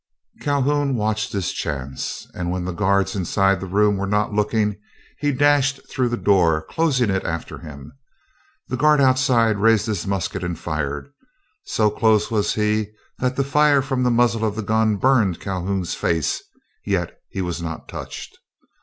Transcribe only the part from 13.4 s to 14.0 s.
fire